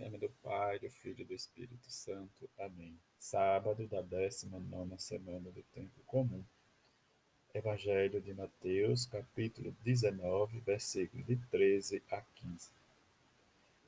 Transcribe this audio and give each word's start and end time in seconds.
Em 0.00 0.04
nome 0.04 0.16
do 0.16 0.30
Pai, 0.42 0.78
do 0.78 0.88
Filho 0.88 1.20
e 1.20 1.24
do 1.24 1.34
Espírito 1.34 1.90
Santo. 1.90 2.48
Amém. 2.58 2.98
Sábado 3.18 3.86
da 3.86 4.00
19 4.00 4.98
semana 4.98 5.50
do 5.50 5.62
Tempo 5.74 6.00
Comum. 6.06 6.42
Evangelho 7.52 8.18
de 8.18 8.32
Mateus, 8.32 9.04
capítulo 9.04 9.76
19, 9.84 10.58
versículo 10.60 11.22
de 11.24 11.36
13 11.50 12.02
a 12.10 12.22
15. 12.22 12.70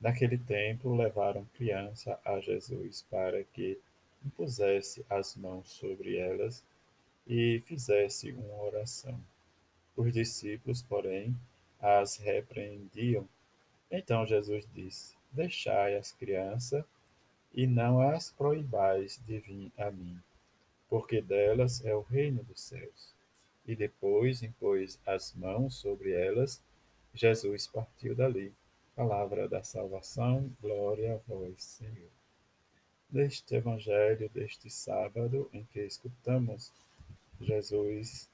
Naquele 0.00 0.36
tempo, 0.36 0.96
levaram 0.96 1.44
criança 1.54 2.18
a 2.24 2.40
Jesus 2.40 3.06
para 3.08 3.44
que 3.44 3.78
impusesse 4.26 5.06
as 5.08 5.36
mãos 5.36 5.70
sobre 5.70 6.16
elas 6.16 6.64
e 7.24 7.60
fizesse 7.66 8.32
uma 8.32 8.64
oração. 8.64 9.18
Os 9.96 10.12
discípulos, 10.12 10.82
porém, 10.82 11.36
as 11.78 12.16
repreendiam. 12.16 13.28
Então 13.88 14.26
Jesus 14.26 14.66
disse: 14.74 15.19
Deixai 15.32 15.96
as 15.96 16.12
crianças 16.12 16.84
e 17.52 17.66
não 17.66 18.00
as 18.00 18.30
proibais 18.30 19.20
de 19.26 19.38
vir 19.38 19.72
a 19.78 19.90
mim, 19.90 20.18
porque 20.88 21.20
delas 21.20 21.84
é 21.84 21.94
o 21.94 22.00
reino 22.00 22.42
dos 22.44 22.60
céus. 22.60 23.14
E 23.66 23.76
depois 23.76 24.42
impôs 24.42 24.98
as 25.06 25.34
mãos 25.34 25.76
sobre 25.76 26.12
elas, 26.12 26.62
Jesus 27.14 27.66
partiu 27.66 28.14
dali. 28.14 28.52
Palavra 28.96 29.48
da 29.48 29.62
salvação, 29.62 30.50
glória 30.60 31.14
a 31.14 31.18
vós, 31.32 31.62
Senhor. 31.62 32.10
Neste 33.10 33.54
evangelho 33.54 34.28
deste 34.30 34.70
sábado, 34.70 35.48
em 35.52 35.64
que 35.64 35.80
escutamos 35.80 36.72
Jesus 37.40 38.28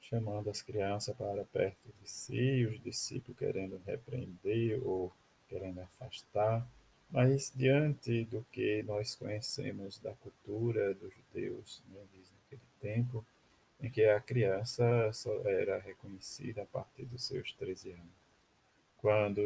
chamando 0.00 0.50
as 0.50 0.60
crianças 0.60 1.16
para 1.16 1.44
perto 1.44 1.88
de 2.00 2.08
si, 2.08 2.66
os 2.66 2.82
discípulos 2.82 3.38
querendo 3.38 3.80
repreender 3.86 4.80
ou 4.86 5.12
querendo 5.48 5.80
afastar, 5.80 6.66
mas 7.10 7.52
diante 7.54 8.24
do 8.24 8.44
que 8.50 8.82
nós 8.82 9.14
conhecemos 9.14 9.98
da 9.98 10.12
cultura 10.14 10.94
dos 10.94 11.12
judeus, 11.14 11.82
né, 11.90 12.00
naquele 12.42 12.62
tempo, 12.80 13.24
em 13.80 13.90
que 13.90 14.04
a 14.04 14.20
criança 14.20 15.12
só 15.12 15.32
era 15.48 15.78
reconhecida 15.78 16.62
a 16.62 16.66
partir 16.66 17.04
dos 17.04 17.22
seus 17.24 17.52
13 17.52 17.92
anos. 17.92 18.24
Quando 18.98 19.44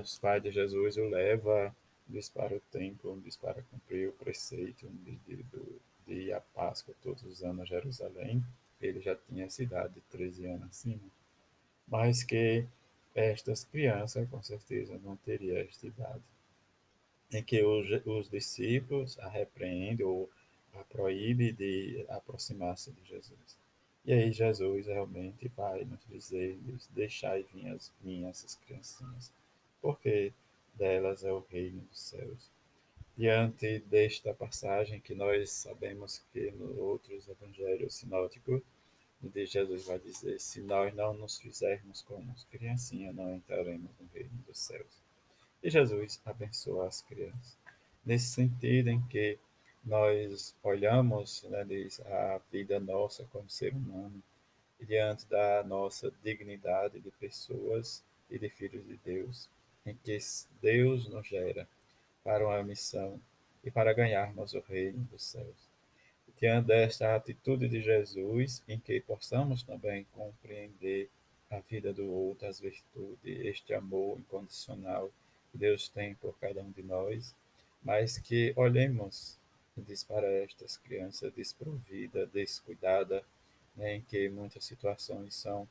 os 0.00 0.18
pais 0.18 0.42
de 0.42 0.50
Jesus 0.50 0.96
o 0.96 1.08
leva 1.08 1.74
diz 2.06 2.28
para 2.28 2.54
o 2.54 2.60
templo, 2.60 3.20
diz 3.24 3.36
para 3.36 3.62
cumprir 3.62 4.08
o 4.08 4.12
preceito 4.12 4.86
de, 4.86 5.16
de, 5.26 5.44
de 6.06 6.14
ir 6.14 6.32
à 6.32 6.40
Páscoa 6.40 6.94
todos 7.02 7.22
os 7.22 7.42
anos 7.42 7.62
a 7.62 7.64
Jerusalém, 7.64 8.44
ele 8.80 9.00
já 9.00 9.16
tinha 9.16 9.46
essa 9.46 9.62
idade 9.62 9.94
de 9.94 10.00
13 10.02 10.46
anos 10.46 10.68
acima, 10.68 11.00
mas 11.88 12.22
que 12.22 12.66
estas 13.14 13.64
crianças, 13.64 14.28
com 14.28 14.42
certeza, 14.42 14.98
não 15.04 15.16
teriam 15.16 15.56
esta 15.58 15.86
idade. 15.86 16.22
Em 17.32 17.42
que 17.42 17.62
os, 17.62 17.86
os 18.04 18.28
discípulos 18.28 19.18
a 19.20 19.28
repreendem 19.28 20.04
ou 20.04 20.28
a 20.74 20.84
proíbem 20.84 21.54
de 21.54 22.04
aproximar-se 22.08 22.90
de 22.92 23.04
Jesus. 23.08 23.56
E 24.04 24.12
aí 24.12 24.32
Jesus 24.32 24.86
realmente 24.86 25.48
vai 25.56 25.84
nos 25.84 26.00
dizer, 26.06 26.58
deixai 26.90 27.42
vir 27.54 27.68
as 27.68 27.90
minhas 28.02 28.40
essas 28.40 28.54
criancinhas, 28.56 29.32
porque 29.80 30.32
delas 30.74 31.24
é 31.24 31.32
o 31.32 31.44
reino 31.50 31.80
dos 31.80 32.00
céus. 32.00 32.50
Diante 33.16 33.78
desta 33.78 34.34
passagem 34.34 35.00
que 35.00 35.14
nós 35.14 35.50
sabemos 35.52 36.22
que 36.32 36.50
nos 36.50 36.76
outros 36.76 37.28
evangelhos 37.28 37.94
sinóticos 37.94 38.60
onde 39.24 39.46
Jesus 39.46 39.86
vai 39.86 39.98
dizer: 39.98 40.38
se 40.38 40.60
nós 40.60 40.94
não 40.94 41.14
nos 41.14 41.38
fizermos 41.38 42.02
como 42.02 42.30
as 42.32 42.44
criancinhas, 42.44 43.14
não 43.14 43.34
entraremos 43.34 43.90
no 43.98 44.08
reino 44.12 44.36
dos 44.46 44.58
céus. 44.58 45.02
E 45.62 45.70
Jesus 45.70 46.20
abençoa 46.24 46.86
as 46.86 47.00
crianças. 47.02 47.56
Nesse 48.04 48.26
sentido 48.26 48.88
em 48.88 49.00
que 49.06 49.38
nós 49.82 50.54
olhamos 50.62 51.42
né, 51.44 51.64
diz, 51.64 52.00
a 52.00 52.40
vida 52.52 52.78
nossa 52.78 53.24
como 53.24 53.48
ser 53.48 53.72
humano, 53.72 54.22
diante 54.80 55.26
da 55.26 55.62
nossa 55.64 56.12
dignidade 56.22 57.00
de 57.00 57.10
pessoas 57.12 58.04
e 58.30 58.38
de 58.38 58.50
filhos 58.50 58.86
de 58.86 58.98
Deus, 58.98 59.48
em 59.86 59.94
que 59.94 60.18
Deus 60.60 61.08
nos 61.08 61.26
gera 61.26 61.66
para 62.22 62.46
uma 62.46 62.62
missão 62.62 63.18
e 63.62 63.70
para 63.70 63.94
ganharmos 63.94 64.52
o 64.52 64.60
reino 64.60 65.00
dos 65.10 65.24
céus 65.24 65.73
diante 66.38 66.66
desta 66.68 67.14
atitude 67.14 67.68
de 67.68 67.80
Jesus, 67.80 68.62
em 68.68 68.78
que 68.78 69.00
possamos 69.00 69.62
também 69.62 70.06
compreender 70.12 71.08
a 71.50 71.60
vida 71.60 71.92
do 71.92 72.10
outro, 72.10 72.48
as 72.48 72.60
virtudes, 72.60 73.18
este 73.24 73.72
amor 73.74 74.18
incondicional 74.18 75.10
que 75.50 75.58
Deus 75.58 75.88
tem 75.88 76.14
por 76.16 76.36
cada 76.38 76.60
um 76.62 76.70
de 76.70 76.82
nós, 76.82 77.34
mas 77.82 78.18
que 78.18 78.52
olhemos 78.56 79.38
diz 79.82 80.04
para 80.04 80.30
estas 80.30 80.76
crianças 80.76 81.32
desprovidas, 81.32 82.28
descuidadas, 82.30 83.22
né, 83.76 83.96
em 83.96 84.02
que 84.02 84.28
muitas 84.28 84.64
situações 84.64 85.34
são 85.34 85.68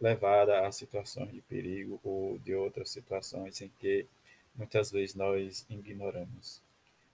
levadas 0.00 0.64
a 0.64 0.70
situações 0.70 1.32
de 1.32 1.40
perigo 1.42 1.98
ou 2.04 2.38
de 2.38 2.54
outras 2.54 2.90
situações 2.90 3.62
em 3.62 3.70
que 3.78 4.06
muitas 4.54 4.90
vezes 4.90 5.14
nós 5.14 5.64
ignoramos 5.70 6.60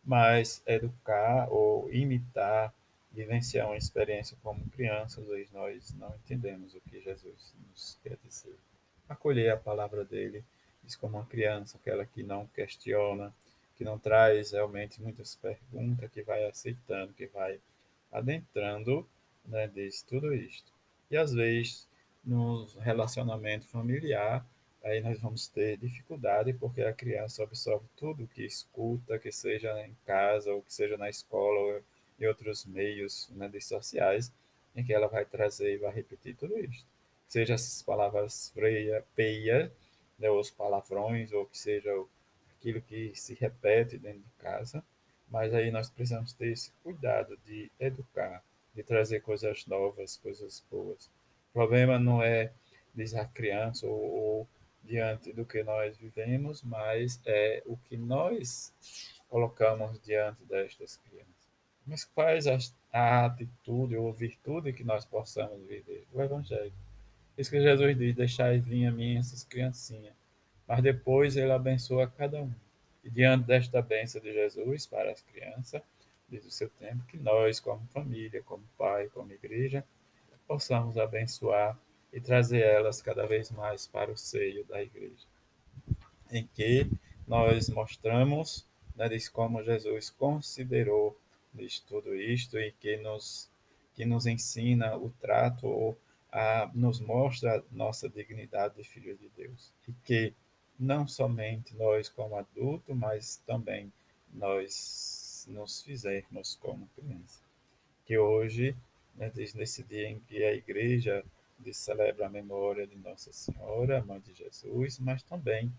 mas 0.05 0.63
educar 0.67 1.49
ou 1.51 1.93
imitar, 1.93 2.73
vivenciar 3.13 3.67
uma 3.67 3.77
experiência 3.77 4.37
como 4.43 4.69
criança, 4.71 5.21
às 5.21 5.27
vezes 5.27 5.51
nós 5.53 5.95
não 5.95 6.15
entendemos 6.25 6.75
o 6.75 6.81
que 6.81 7.01
Jesus 7.01 7.55
nos 7.69 7.99
quer 8.03 8.17
dizer. 8.25 8.57
Acolher 9.09 9.51
a 9.53 9.57
palavra 9.57 10.05
dele, 10.05 10.45
diz 10.83 10.97
como 10.97 11.19
uma 11.19 11.27
criança, 11.27 11.77
aquela 11.77 12.07
que 12.07 12.23
não 12.23 12.47
questiona, 12.49 13.35
que 13.77 13.85
não 13.85 13.99
traz 13.99 14.53
realmente 14.53 15.03
muitas 15.03 15.35
perguntas, 15.37 16.11
que 16.11 16.23
vai 16.23 16.45
aceitando, 16.45 17.13
que 17.13 17.27
vai 17.27 17.59
adentrando, 18.13 19.09
né, 19.45 19.67
diz 19.69 20.03
tudo 20.03 20.35
isto. 20.35 20.73
E 21.11 21.17
às 21.17 21.33
vezes, 21.33 21.89
no 22.25 22.67
relacionamento 22.79 23.67
familiar, 23.67 24.47
aí 24.83 25.01
nós 25.01 25.21
vamos 25.21 25.49
ter 25.49 25.77
dificuldade 25.77 26.53
porque 26.55 26.83
a 26.83 26.93
criança 26.93 27.43
absorve 27.43 27.87
tudo 27.97 28.27
que 28.27 28.45
escuta, 28.45 29.19
que 29.19 29.31
seja 29.31 29.79
em 29.87 29.97
casa 30.07 30.53
ou 30.53 30.63
que 30.63 30.73
seja 30.73 30.97
na 30.97 31.09
escola 31.09 31.59
ou 31.59 31.83
em 32.19 32.27
outros 32.27 32.65
meios 32.65 33.29
né, 33.31 33.51
sociais, 33.61 34.33
em 34.75 34.85
que 34.85 34.93
ela 34.93 35.09
vai 35.09 35.25
trazer 35.25 35.75
e 35.75 35.79
vai 35.79 35.93
repetir 35.93 36.37
tudo 36.37 36.59
isso. 36.59 36.87
Seja 37.29 37.55
essas 37.55 37.83
palavras 37.83 38.51
freia, 38.55 39.05
peia, 39.15 39.73
né, 40.19 40.31
os 40.31 40.51
palavrões, 40.51 41.33
ou 41.33 41.47
que 41.47 41.59
seja 41.59 41.91
aquilo 42.57 42.81
que 42.83 43.13
se 43.15 43.35
repete 43.35 43.97
dentro 43.97 44.21
de 44.21 44.43
casa, 44.43 44.85
mas 45.29 45.55
aí 45.55 45.71
nós 45.71 45.89
precisamos 45.89 46.33
ter 46.33 46.49
esse 46.49 46.73
cuidado 46.83 47.39
de 47.47 47.71
educar, 47.81 48.43
de 48.75 48.83
trazer 48.83 49.21
coisas 49.21 49.65
novas, 49.67 50.17
coisas 50.17 50.63
boas. 50.71 51.07
O 51.51 51.53
problema 51.55 51.99
não 51.99 52.23
é 52.23 52.53
dizer 52.95 53.21
a 53.21 53.25
criança 53.25 53.87
ou, 53.87 53.95
ou 53.95 54.49
diante 54.83 55.33
do 55.33 55.45
que 55.45 55.63
nós 55.63 55.97
vivemos, 55.97 56.63
mas 56.63 57.21
é 57.27 57.63
o 57.67 57.77
que 57.77 57.97
nós 57.97 58.75
colocamos 59.29 60.01
diante 60.01 60.45
destas 60.45 60.97
crianças. 60.97 61.31
Mas 61.87 62.05
quais 62.05 62.47
a, 62.47 62.59
a 62.93 63.27
atitude 63.27 63.97
ou 63.97 64.13
virtude 64.13 64.73
que 64.73 64.85
nós 64.85 65.05
possamos 65.05 65.67
viver? 65.67 66.07
O 66.13 66.21
Evangelho. 66.21 66.73
Isso 67.37 67.51
que 67.51 67.61
Jesus 67.61 67.97
diz: 67.97 68.15
deixai 68.15 68.59
vir 68.59 68.87
a 68.87 68.93
mim 68.93 69.17
essas 69.17 69.45
criancinhas. 69.45 70.15
Mas 70.67 70.83
depois 70.83 71.37
ele 71.37 71.53
abençoa 71.53 72.07
cada 72.07 72.43
um. 72.43 72.53
E 73.03 73.11
diante 73.11 73.47
desta 73.47 73.81
bênção 73.81 74.21
de 74.21 74.33
Jesus 74.33 74.87
para 74.87 75.11
as 75.11 75.23
crianças, 75.23 75.83
desde 76.29 76.49
o 76.49 76.53
seu 76.53 76.69
tempo, 76.69 77.05
que 77.07 77.17
nós, 77.17 77.59
como 77.59 77.85
família, 77.89 78.43
como 78.43 78.63
pai, 78.77 79.09
como 79.09 79.33
igreja, 79.33 79.85
possamos 80.47 80.99
abençoar 80.99 81.79
e 82.13 82.21
trazer 82.21 82.63
elas 82.63 83.01
cada 83.01 83.27
vez 83.27 83.51
mais 83.51 83.87
para 83.87 84.11
o 84.11 84.17
seio 84.17 84.65
da 84.65 84.83
igreja, 84.83 85.27
em 86.31 86.47
que 86.47 86.91
nós 87.27 87.69
mostramos 87.69 88.67
né, 88.97 89.09
como 89.33 89.63
Jesus 89.63 90.11
considerou 90.11 91.17
diz, 91.53 91.81
tudo 91.81 92.15
isto 92.15 92.59
e 92.59 92.73
que 92.73 92.97
nos, 92.99 93.51
que 93.95 94.05
nos 94.05 94.27
ensina 94.27 94.97
o 94.97 95.11
trato 95.21 95.67
ou 95.67 95.99
a, 96.31 96.71
nos 96.75 97.01
mostra 97.01 97.65
nossa 97.71 98.09
dignidade 98.09 98.77
de 98.77 98.85
filhos 98.85 99.19
de 99.19 99.29
Deus. 99.37 99.73
E 99.89 99.93
que 100.05 100.35
não 100.79 101.07
somente 101.07 101.75
nós 101.77 102.09
como 102.09 102.37
adultos, 102.37 102.97
mas 102.97 103.37
também 103.47 103.93
nós 104.33 105.47
nos 105.49 105.83
fizermos 105.83 106.55
como 106.57 106.89
criança. 106.97 107.41
Que 108.07 108.17
hoje, 108.17 108.77
né, 109.15 109.31
nesse 109.35 109.83
dia 109.83 110.09
em 110.09 110.21
que 110.21 110.43
a 110.45 110.55
igreja 110.55 111.25
de 111.61 111.75
celebrar 111.75 112.29
a 112.29 112.33
memória 112.33 112.87
de 112.87 112.97
Nossa 112.97 113.33
Senhora, 113.33 114.05
Mãe 114.05 114.21
de 114.21 114.35
Jesus, 114.35 114.99
mas 114.99 115.23
também 115.23 115.73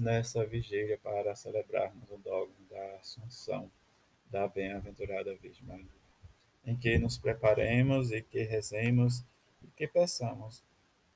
nessa 0.00 0.44
vigília 0.44 0.98
para 0.98 1.34
celebrarmos 1.36 2.10
o 2.10 2.18
dogma 2.18 2.54
da 2.68 2.96
Assunção 2.96 3.70
da 4.30 4.48
Bem-aventurada 4.48 5.34
Virgem 5.36 5.64
Maria, 5.64 5.86
em 6.64 6.76
que 6.76 6.98
nos 6.98 7.16
preparemos 7.16 8.10
e 8.10 8.20
que 8.20 8.42
rezemos 8.42 9.22
e 9.62 9.68
que 9.76 9.86
peçamos 9.86 10.62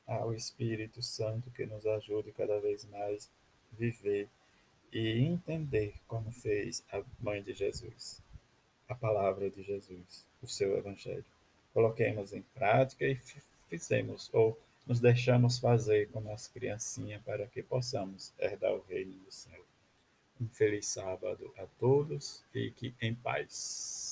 ao 0.06 0.32
Espírito 0.32 1.02
Santo 1.02 1.50
que 1.50 1.66
nos 1.66 1.84
ajude 1.87 2.32
cada 2.32 2.61
vez 2.61 2.84
mais 2.84 3.28
viver 3.73 4.28
e 4.93 5.19
entender 5.19 5.94
como 6.06 6.31
fez 6.32 6.84
a 6.93 7.02
mãe 7.20 7.43
de 7.43 7.52
Jesus, 7.52 8.23
a 8.88 8.94
palavra 8.94 9.50
de 9.50 9.62
Jesus, 9.62 10.25
o 10.43 10.46
seu 10.46 10.76
evangelho. 10.76 11.25
Coloquemos 11.73 12.32
em 12.32 12.43
prática 12.55 13.05
e 13.05 13.16
fizemos 13.70 14.28
ou 14.34 14.61
nos 14.87 15.00
deixamos 15.00 15.58
fazer 15.58 16.11
como 16.11 16.32
as 16.32 16.49
criancinhas 16.49 17.22
para 17.22 17.46
que 17.46 17.62
possamos 17.62 18.32
herdar 18.38 18.75
o 18.75 18.84
reino 18.88 19.14
do 19.25 19.31
céu. 19.31 19.64
Um 20.40 20.49
feliz 20.49 20.87
sábado 20.87 21.52
a 21.56 21.67
todos. 21.78 22.43
Fique 22.52 22.93
em 23.00 23.14
paz. 23.14 24.09